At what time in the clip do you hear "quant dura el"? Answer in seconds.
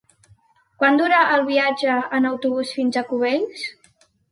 0.83-1.45